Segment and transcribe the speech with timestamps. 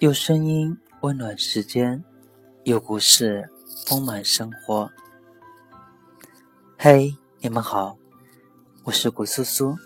[0.00, 2.02] 有声音温暖时间，
[2.64, 3.46] 有故事
[3.86, 4.90] 丰满生活。
[6.78, 7.98] 嘿，你们好，
[8.84, 9.76] 我是古苏苏，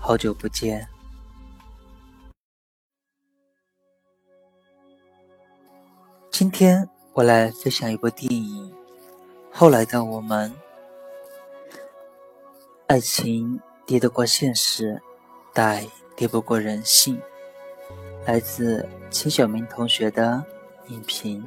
[0.00, 0.88] 好久不见。
[6.30, 8.70] 今天我来分享一部电影
[9.52, 10.50] 《后来的我们》。
[12.86, 15.02] 爱情敌得过现实，
[15.52, 15.86] 但
[16.16, 17.20] 敌不过人性。
[18.28, 20.44] 来自秦晓明同学的
[20.88, 21.42] 影评。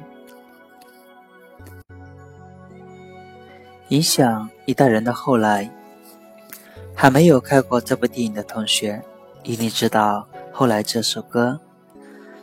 [3.90, 5.70] 影响一代人的后来，
[6.92, 9.00] 还没有看过这部电影的同学，
[9.44, 11.60] 一定知道《后来》这首歌。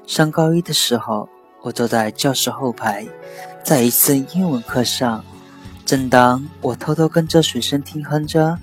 [0.08, 1.28] 上高一的时候，
[1.62, 3.06] 我坐在教室后排，
[3.62, 5.22] 在一次英文课上，
[5.86, 8.58] 正当我偷偷跟着随身听哼着，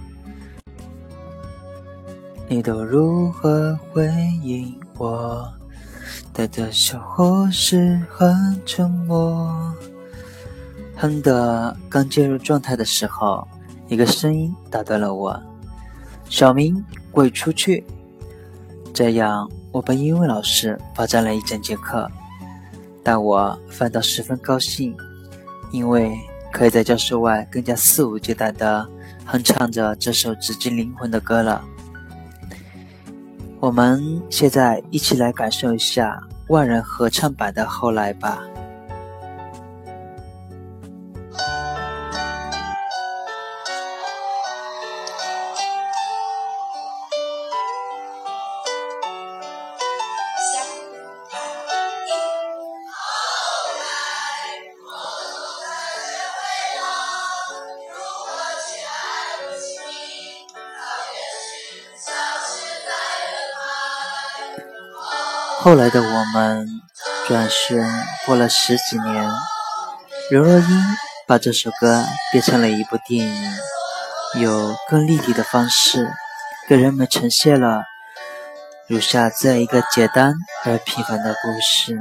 [2.48, 4.06] 你都如何回
[4.42, 5.52] 应我？
[6.36, 9.74] 带着笑或是很沉默。
[10.94, 13.48] 哼的刚进入状态的时候，
[13.88, 15.42] 一个声音打断了我
[16.28, 17.82] ：“小明，滚出去！”
[18.92, 22.06] 这样，我被英文老师罚站了一整节课。
[23.02, 24.94] 但我反倒十分高兴，
[25.72, 26.14] 因为
[26.52, 28.86] 可以在教室外更加肆无忌惮地
[29.24, 31.64] 哼唱着这首直击灵魂的歌了。
[33.66, 38.40] 我们现在一起来感受一下万人合唱版的《后来》吧。
[65.76, 66.66] 后来的我们，
[67.28, 67.86] 转瞬
[68.24, 69.30] 过了十几年，
[70.30, 70.84] 刘若英
[71.26, 73.52] 把这首歌变成了一部电影，
[74.40, 76.10] 有更立体的方式，
[76.66, 77.82] 给人们呈现了
[78.88, 80.32] 如下这样一个简单
[80.64, 82.00] 而平凡的故事：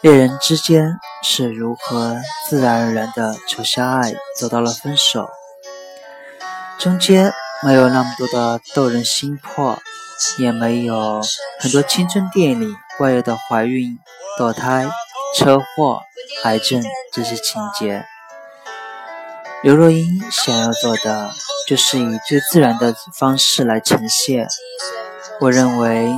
[0.00, 2.16] 恋人之间是如何
[2.48, 5.28] 自然而然的从相爱走到了分手，
[6.78, 7.30] 中间
[7.62, 9.78] 没有那么多的逗人心魄。
[10.38, 11.20] 也没有
[11.60, 13.98] 很多青春电影里怪异的怀孕、
[14.38, 14.88] 堕胎、
[15.36, 16.02] 车祸、
[16.44, 18.04] 癌症这些情节。
[19.62, 21.30] 刘若英想要做的
[21.66, 24.46] 就是以最自然的方式来呈现。
[25.40, 26.12] 我认为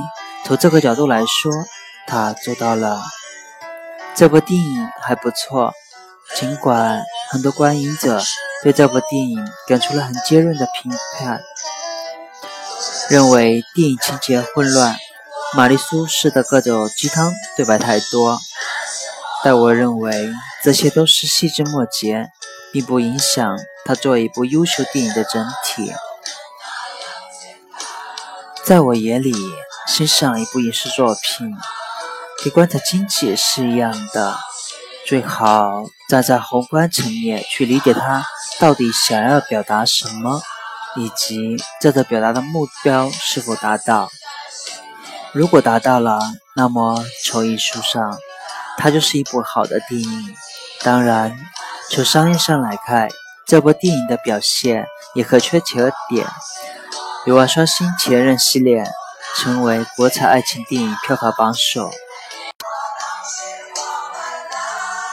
[0.45, 1.51] 从这个角度来说，
[2.07, 3.01] 她做到了。
[4.13, 5.73] 这部电影还不错，
[6.35, 8.21] 尽管很多观影者
[8.61, 11.41] 对这部电影给出了很尖锐的评判。
[13.11, 14.95] 认为电影情节混乱，
[15.53, 18.39] 玛丽苏式的各种鸡汤对白太多，
[19.43, 20.31] 但我认为
[20.63, 22.29] 这些都是细枝末节，
[22.71, 25.91] 并不影响它作为一部优秀电影的整体。
[28.63, 29.33] 在我眼里，
[29.89, 31.53] 欣赏一部影视作品，
[32.41, 34.37] 跟观察经济是一样的，
[35.05, 38.25] 最好站在宏观层面去理解它
[38.57, 40.41] 到底想要表达什么。
[40.95, 44.09] 以及这个表达的目标是否达到？
[45.33, 46.19] 如果达到了，
[46.57, 48.19] 那么从艺术上，
[48.77, 50.35] 它就是一部好的电影。
[50.81, 51.37] 当然，
[51.89, 53.07] 从商业上来看，
[53.45, 56.27] 这部电影的表现也可圈可点。
[57.25, 58.83] 《有双新前任》系列
[59.37, 61.89] 成为国产爱情电影票房榜首。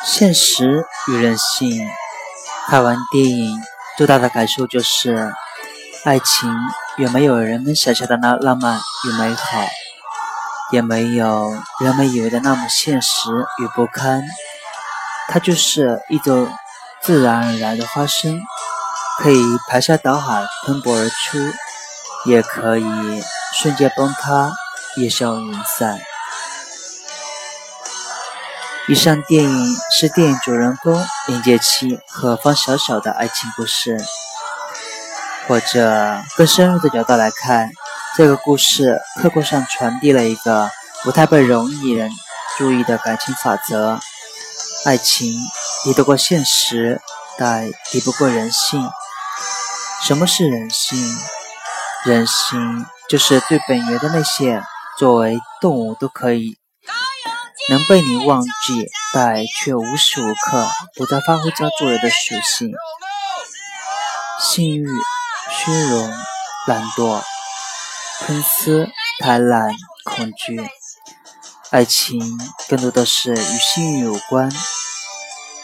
[0.05, 1.89] 现实与人性，
[2.67, 3.63] 看完电影
[3.97, 5.33] 最大的感受就是。
[6.05, 6.51] 爱情
[6.97, 9.67] 远没有人们想象的那浪漫与美好，
[10.73, 14.23] 也没有人们以为的那么现实与不堪。
[15.29, 16.49] 它就是一种
[17.03, 18.41] 自然而然的发生，
[19.19, 21.39] 可以排山倒海喷薄而出，
[22.25, 22.85] 也可以
[23.53, 24.53] 瞬间崩塌，
[24.97, 25.99] 烟消云散。
[28.89, 33.99] 以上电影是电影主人公林杰七和方小小的爱情故事。
[35.49, 37.71] 或者更深入的角度来看，
[38.17, 40.71] 这个故事客观上传递了一个
[41.03, 42.11] 不太被容易人
[42.59, 43.99] 注意的感情法则：
[44.85, 45.33] 爱情
[45.85, 47.01] 敌得过现实，
[47.39, 48.89] 但敌不过人性。
[50.05, 50.99] 什么是人性？
[52.05, 54.63] 人性就是最本源的那些
[54.99, 56.57] 作为动物都可以
[57.71, 62.71] 能被你忘记，但却无时无刻不在发挥着作用的属性——
[64.41, 64.87] 性欲。
[65.51, 66.13] 虚荣、
[66.67, 67.23] 懒惰、
[68.21, 68.87] 喷丝、
[69.21, 69.75] 贪婪、
[70.05, 70.61] 恐惧，
[71.71, 72.21] 爱情
[72.69, 74.51] 更多的是与幸运有关，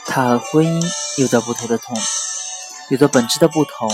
[0.07, 1.97] 它和婚姻有着不同的痛，
[2.91, 3.91] 有着本质的不同。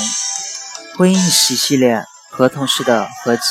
[0.96, 3.42] 婚姻是系列合同式的合集，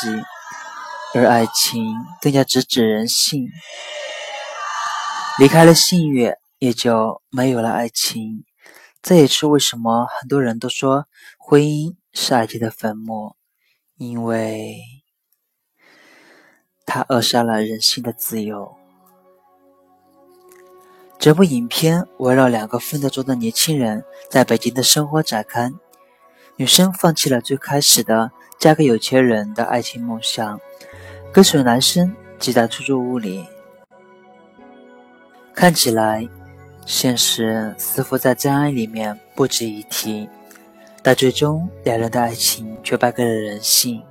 [1.14, 3.48] 而爱情更加直指人性。
[5.38, 8.46] 离开了幸运，也就没有了爱情。
[9.02, 11.06] 这也是为什么很多人都说
[11.38, 13.36] 婚姻是爱情的坟墓，
[13.98, 14.78] 因为
[16.86, 18.76] 它扼杀了人性的自由。
[21.18, 25.72] 这部影片围绕两个奋斗中的年轻人在北京的生活展开。
[26.56, 30.60] 女生放弃了最开始的嫁个有钱人的爱情梦想，
[31.32, 33.46] 跟随男生挤在出租屋里。
[35.54, 36.28] 看起来，
[36.86, 40.30] 现实似乎在真爱里面不值一提，
[41.02, 44.02] 但最终两人的爱情却败给了人性。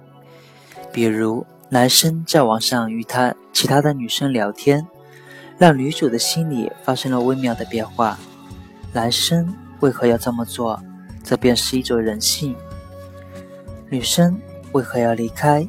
[0.93, 4.87] 比如，男生在网上与他其他的女生聊天，
[5.59, 8.19] 让女主的心里发生了微妙的变化。
[8.93, 10.81] 男生为何要这么做？
[11.23, 12.57] 这便是一种人性。
[13.91, 14.41] 女生
[14.73, 15.69] 为何要离开？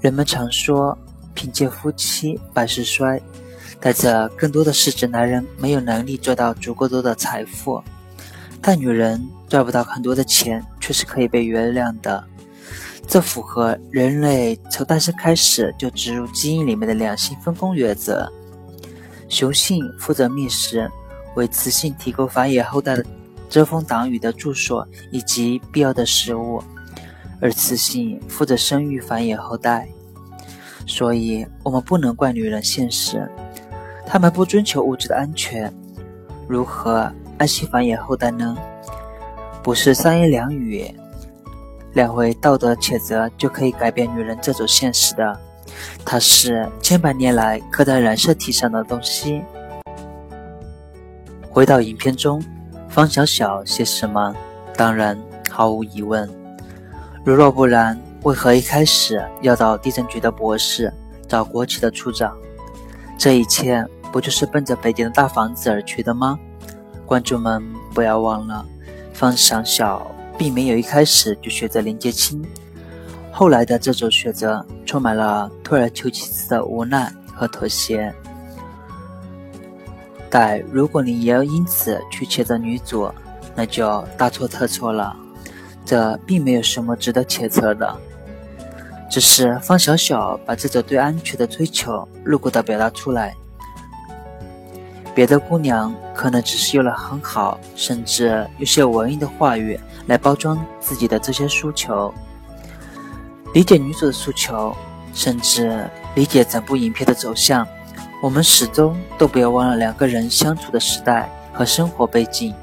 [0.00, 0.96] 人们常说
[1.34, 3.20] “贫贱夫妻百事衰”，
[3.78, 7.82] 但这更多的是指男人没有能力做到足够多的财富。
[8.62, 12.22] 但女人赚不到很多的钱，却是可以被原谅的。
[13.06, 18.30] 这符合人类从诞生开始就植入基因里面的两性分工原则：
[19.28, 20.88] 雄性负责觅食，
[21.34, 23.04] 为雌性提供繁衍后代的。
[23.48, 26.62] 遮风挡雨的住所以及必要的食物，
[27.40, 29.88] 而雌性负责生育繁衍后代。
[30.86, 33.28] 所以，我们不能怪女人现实，
[34.06, 35.72] 她们不追求物质的安全，
[36.46, 38.54] 如何安心繁衍后代呢？
[39.62, 40.94] 不是三言两语、
[41.94, 45.40] 两回道德谴责就可以改变女人这种现实的，
[46.04, 49.42] 它是千百年来刻在染色体上的东西。
[51.50, 52.42] 回到影片中。
[52.90, 54.34] 方小小写什么？
[54.76, 55.16] 当然
[55.48, 56.28] 毫无疑问。
[57.24, 60.92] 如若不然，为何一开始要找地震局的博士，
[61.28, 62.36] 找国企的处长？
[63.16, 66.36] 这一切不就是奔着北京的大房子而去的吗？
[67.10, 67.60] 观众们
[67.92, 68.64] 不要忘了，
[69.12, 70.08] 方小小
[70.38, 72.40] 并没有一开始就选择林杰清，
[73.32, 78.14] 后来的这种选择充满了退而求其次的无奈和妥协。
[80.30, 83.12] 但如果你也要因此去谴责女主，
[83.56, 85.16] 那就大错特错了。
[85.84, 87.92] 这并没有什么值得谴责的，
[89.10, 93.34] 只是方小小把这种对安全的追求露骨地表达出来。
[95.14, 102.12] 别的姑娘可能只是用了很好，甚至有些文艺的话语来包装自己的这些诉求，
[103.52, 104.74] 理解女主的诉求，
[105.12, 107.66] 甚至理解整部影片的走向。
[108.22, 112.54] 我们始终都不要忘了两个人相处的时代和生活背景，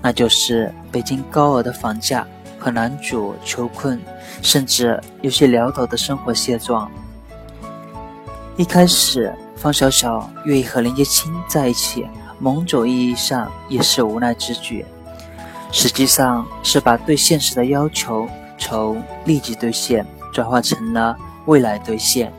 [0.00, 2.26] 那就是北京高额的房价
[2.58, 4.00] 和男主穷困
[4.42, 6.90] 甚至有些潦倒的生活现状。
[8.58, 12.04] 一开始，方小小愿意和林杰青在一起，
[12.40, 14.84] 某种意义上也是无奈之举，
[15.70, 18.28] 实际上是把对现实的要求
[18.58, 21.16] 从立即兑现转化成了
[21.46, 22.32] 未来兑现。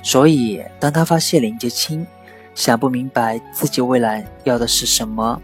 [0.00, 2.06] 所以，当他发现林杰清
[2.54, 5.42] 想不明白自己未来要的是什么，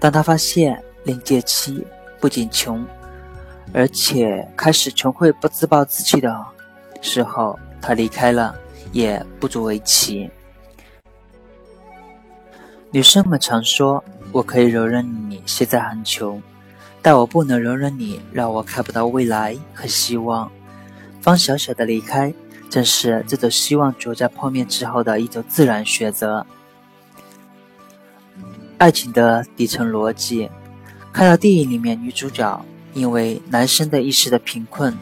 [0.00, 1.84] 当他发现林杰清
[2.18, 2.86] 不仅穷，
[3.74, 6.34] 而且开始穷会不自暴自弃的
[7.02, 8.54] 时候，他离开了
[8.92, 10.30] 也不足为奇。
[12.90, 14.02] 女生们常说
[14.32, 16.42] ：“我可以容忍你现在很穷，
[17.02, 20.50] 但我不能容忍你让我看不到未来和希望。”
[21.20, 22.34] 方小小的离开。
[22.70, 26.46] 正是这种希望逐渐破灭之后的一种自然选择。
[28.76, 30.50] 爱情的底层逻辑，
[31.10, 34.94] 看到电影里面女主角因为男生的一时的贫困，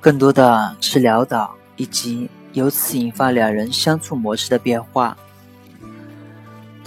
[0.00, 5.16] 更多的是潦倒，以及由此引发两人相处模式的变化。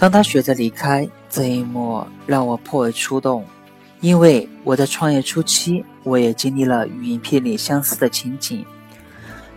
[0.00, 3.44] 当他选择离开这一幕，让我颇为触动，
[4.00, 8.64] 因为我在创业初期，我也经历了与影片里相似的情景。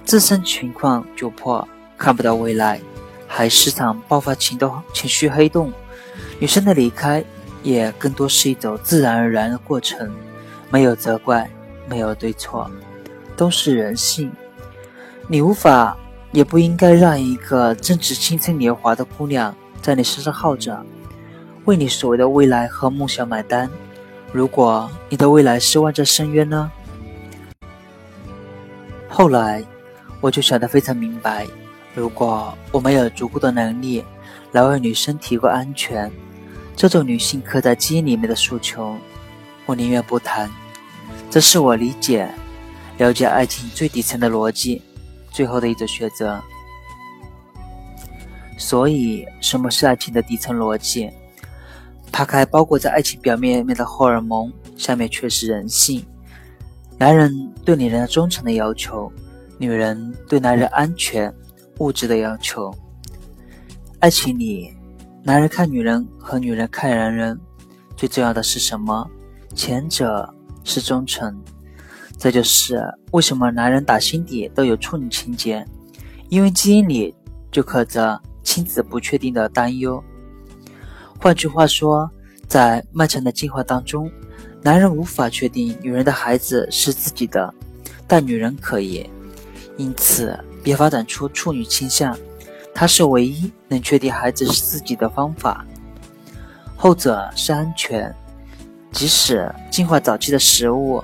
[0.03, 1.65] 自身情况窘迫，
[1.97, 2.81] 看不到未来，
[3.25, 5.71] 还时常爆发情动情绪黑洞。
[6.39, 7.23] 女生的离开
[7.63, 10.13] 也更多是一种自然而然的过程，
[10.69, 11.49] 没有责怪，
[11.87, 12.69] 没有对错，
[13.37, 14.29] 都是人性。
[15.29, 15.97] 你无法
[16.33, 20.83] 也不应该让一个正值青春年华的姑娘在你身上耗着，
[21.65, 23.69] 为你所谓的未来和梦想买单。
[24.31, 26.71] 如果你的未来是望在深渊呢？
[29.07, 29.63] 后来。
[30.21, 31.45] 我就想得非常明白，
[31.93, 34.01] 如果我没有足够的能力
[34.53, 36.09] 来为女生提供安全，
[36.77, 38.95] 这种女性刻在基因里面的诉求，
[39.65, 40.49] 我宁愿不谈。
[41.29, 42.29] 这是我理解、
[42.97, 44.81] 了解爱情最底层的逻辑，
[45.29, 46.41] 最后的一种选择。
[48.63, 51.11] 所以，什么是爱情的底层逻辑？
[52.13, 56.01] 扒开包裹在爱情表面面的荷尔蒙，下面却是人性。
[56.97, 59.11] 男人对女人的忠诚的要求，
[59.57, 61.31] 女人对男人安全、
[61.79, 62.73] 物质的要求。
[63.99, 64.73] 爱情里，
[65.23, 67.37] 男人看女人和女人看男人，
[67.97, 69.05] 最重要的是什么？
[69.53, 71.37] 前者是忠诚。
[72.17, 75.65] 这就是为什么男人打心底都有处女情节，
[76.29, 77.13] 因为基因里
[77.51, 78.17] 就刻着
[78.53, 80.03] 亲子不确定的担忧。
[81.19, 82.07] 换句话说，
[82.47, 84.11] 在漫长的进化当中。
[84.61, 87.51] 男人无法确定女人的孩子是自己的，
[88.07, 89.09] 但女人可以，
[89.75, 92.15] 因此别发展出处女倾向。
[92.75, 95.65] 它是唯一能确定孩子是自己的方法。
[96.75, 98.15] 后者是安全，
[98.91, 101.03] 即使进化早期的食物、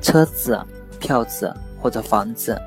[0.00, 0.58] 车子、
[0.98, 2.58] 票子或者房子，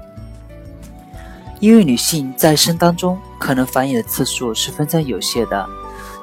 [1.59, 5.67] 因为女性在一生当中可能繁衍的次数是非常有限的，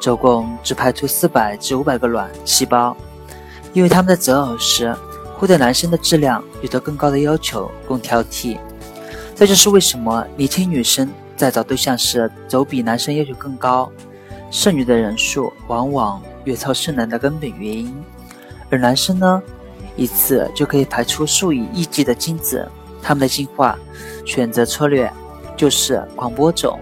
[0.00, 2.96] 总共只排出四百至五百个卵细胞。
[3.72, 4.96] 因为他们在择偶时
[5.36, 8.56] 会对男生的质量有着更高的要求，更挑剔。
[9.34, 13.92] 这就是为什么年轻女生在找对象时总比男生要求更高，
[14.50, 17.94] 剩女的人数往往远超剩男的根本原因。
[18.70, 19.42] 而男生呢，
[19.94, 22.66] 一次就可以排出数以亿计的精子，
[23.02, 23.78] 他们的进化
[24.24, 25.12] 选择策略
[25.56, 26.78] 就是广播种，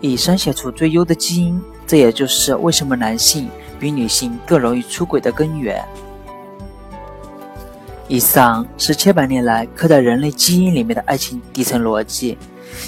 [0.00, 1.60] 以筛选出最优的基因。
[1.86, 5.84] 这也就是为什么男性比女性更容易出轨的根源。
[8.08, 12.38] 以上是千百年来刻在人类基因里面的爱情底层逻辑，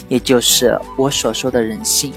[0.09, 2.13] 也就是我所说的人性。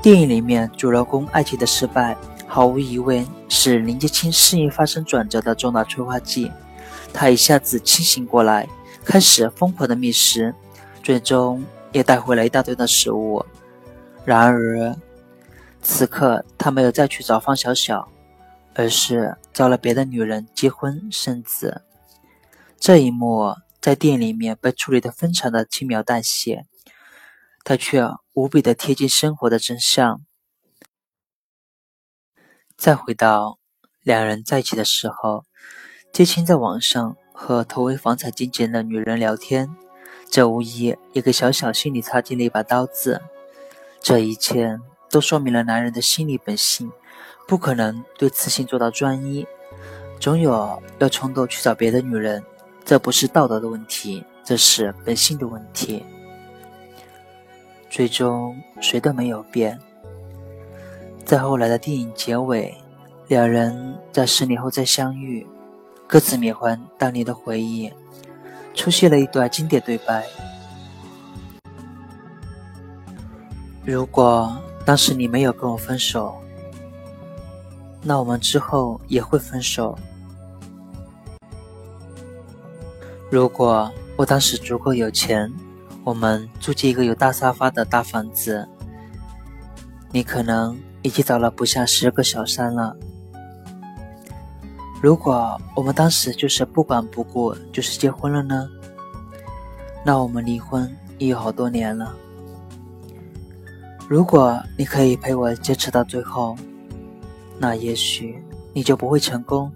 [0.00, 6.50] 电影里面主人公爱情的失败，毫无疑问是林杰清事业发生转折的重大催化剂。
[7.12, 8.68] 他一下子清醒过来，
[9.04, 10.54] 开始疯狂的觅食，
[11.08, 13.42] 最终也带回了一大堆的食物。
[14.26, 14.94] 然而，
[15.80, 18.06] 此刻他没有再去找方小小。
[18.74, 21.82] 而是找了别的女人结婚生子，
[22.78, 26.66] 这一幕在电影里面被处理得非常的轻描淡写，
[27.64, 30.20] 他却无比的贴近生活的真相。
[32.76, 33.58] 再回到
[34.02, 35.46] 两人在一起的时候，
[36.12, 39.74] 接亲在网上和同为房产经纪人的女人聊天，
[40.30, 43.20] 这无疑也给小小心里插进了一把刀子。
[44.00, 44.78] 这一切
[45.10, 46.90] 都说明了男人的心理本性。
[47.46, 49.46] 不可能对此性做到专一，
[50.20, 52.44] 总有要冲动去找别的女人，
[52.84, 56.04] 这不是道德的问题，这是本性的问题。
[57.88, 59.78] 最终谁都没有变。
[61.24, 62.74] 在后来的电影结尾，
[63.28, 65.46] 两人在十年后再相遇，
[66.06, 67.90] 各自缅怀当年的回忆，
[68.78, 70.24] 出现了一段经典对白：
[73.84, 76.40] 如果当时你没有跟我分手。
[78.00, 79.98] 那我们之后也会分手。
[83.28, 85.52] 如果我当时足够有钱，
[86.04, 88.68] 我们住进一个有大沙发的大房子，
[90.12, 92.96] 你可能已经找了不下十个小三了。
[95.00, 98.68] 如果我们当时就是不管不顾，就是结婚了呢？
[100.04, 102.14] 那我们离婚也有好多年了。
[104.08, 106.56] 如果你可以陪我坚持到最后。
[107.60, 108.40] 那也许
[108.72, 109.68] 你就不会成功。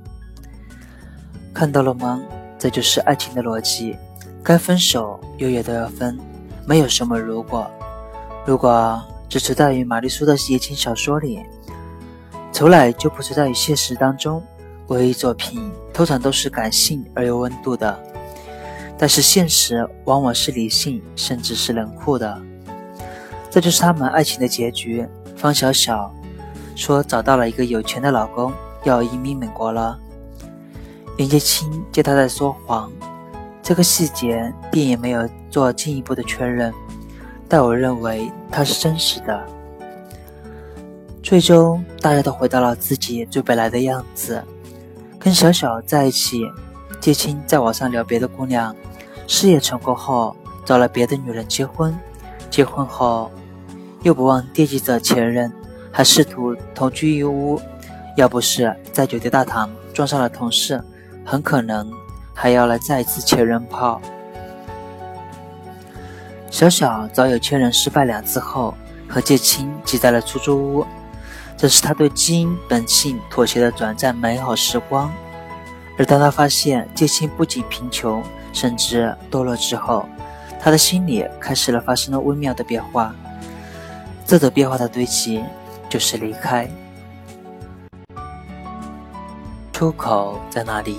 [1.53, 2.23] 看到了吗？
[2.57, 3.97] 这就是爱情的逻辑。
[4.41, 6.17] 该分手永远都要分，
[6.65, 7.69] 没有什么如果。
[8.47, 11.41] 如果只存在于玛丽苏的言情小说里，
[12.53, 14.41] 从来就不存在于现实当中。
[14.89, 17.99] 文艺作品通常都是感性而有温度的，
[18.99, 22.41] 但是现实往往是理性，甚至是冷酷的。
[23.51, 25.07] 这就是他们爱情的结局。
[25.37, 26.13] 方小小。
[26.75, 28.51] 说找到了一个有钱的老公，
[28.85, 29.99] 要移民美国了。
[31.19, 32.91] 林杰清见他在说谎，
[33.63, 36.73] 这个细节电影没有做进一步的确认，
[37.47, 39.47] 但我认为它是真实的。
[41.23, 44.43] 最终，大家都回到了自己最本来的样子，
[45.23, 46.51] 跟小小在一起。
[47.01, 48.75] 杰清在网上聊别的姑娘，
[49.27, 51.97] 事业成功后找了别的女人结婚，
[52.49, 53.31] 结婚后
[54.03, 55.53] 又不忘惦记着前任。
[55.95, 57.61] 还试图同居一屋，
[58.17, 60.83] 要不是在酒店大堂撞上了同事，
[61.23, 61.93] 很可能
[62.33, 64.01] 还要来再一次前任炮。
[66.51, 68.75] 小小早有千人失败两次后，
[69.07, 70.87] 和介清挤在了出租屋。
[71.57, 75.13] 这是他对基因本性妥协的短暂美好时光。
[75.99, 80.09] 而当他发现介清不仅贫穷，甚至堕落之后，
[80.61, 83.15] 他的心里开始了发生了微妙的变化。
[84.25, 85.43] 这种变化的堆积，
[85.89, 86.69] 就是离开。
[89.73, 90.99] 出口在哪里？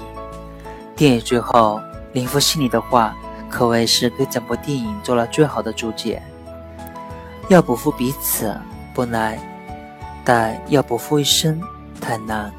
[0.96, 1.82] 电影最后，
[2.12, 3.16] 林夫心里的话，
[3.50, 6.22] 可谓是对整部电影做了最好的注解。
[7.50, 8.56] 要不负彼此
[8.94, 9.38] 不难，
[10.26, 11.62] 但要不负一生
[12.00, 12.54] 太难。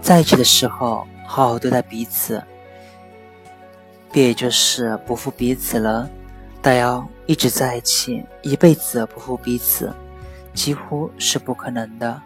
[0.00, 2.42] 在一起的时候，好好对待彼此，
[4.12, 6.08] 别也就是不负彼此了。
[6.62, 9.92] 但要一直在一起，一辈子不负彼此，
[10.54, 12.20] 几乎是不可能的。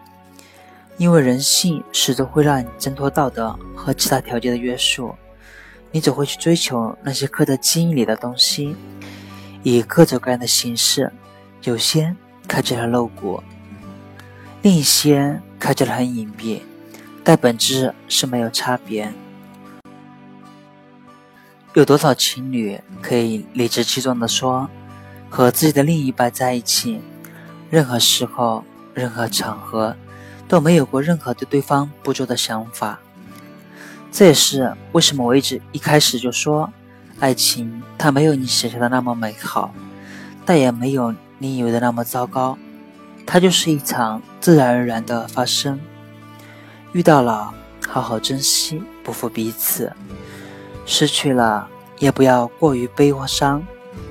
[0.97, 5.15] 因为人性始终会让你挣脱道德和其他条件的约束，
[5.91, 8.75] 你只会去追求那些刻在基因里的东西，
[9.63, 11.11] 以各种各样的形式，
[11.63, 12.15] 有些
[12.47, 13.41] 看起来露骨，
[14.61, 16.61] 另一些看起来很隐蔽，
[17.23, 19.11] 但本质是没有差别。
[21.73, 24.69] 有多少情侣可以理直气壮地说，
[25.29, 27.01] 和自己的另一半在一起，
[27.69, 28.63] 任何时候、
[28.93, 29.95] 任何场合？
[30.47, 32.99] 都没有过任何对对方不足的想法，
[34.11, 36.69] 这也是为什么我一直一开始就说，
[37.21, 39.73] 爱情它没有你想象的那么美好，
[40.45, 42.57] 但也没有你以为的那么糟糕，
[43.25, 45.79] 它就是一场自然而然的发生。
[46.93, 47.53] 遇到了，
[47.87, 49.89] 好好珍惜，不负彼此；
[50.85, 51.67] 失去了，
[51.99, 53.63] 也不要过于悲伤，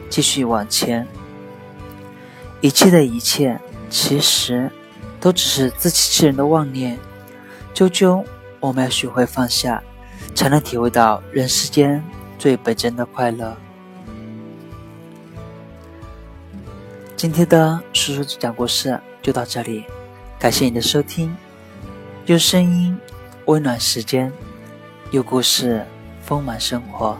[0.09, 1.07] 继续往前。
[2.61, 4.71] 一切的一切，其实。
[5.23, 6.99] 都只是自欺欺人的妄念，
[7.75, 8.25] 究究
[8.59, 9.83] 我们要学会放下，
[10.35, 12.03] 才能体会到人世间
[12.39, 13.55] 最本真的快乐。
[17.21, 19.85] 今天的叔叔讲故事就到这里，
[20.39, 21.37] 感谢你的收听。
[22.25, 22.99] 用声音
[23.45, 24.33] 温暖时间，
[25.11, 25.85] 用故事
[26.23, 27.19] 丰满生活。